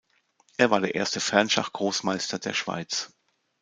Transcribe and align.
Er 0.57 0.71
war 0.71 0.81
der 0.81 0.95
erste 0.95 1.19
Fernschach-Grossmeister 1.19 2.39
der 2.39 2.53
Schweiz. 2.55 3.13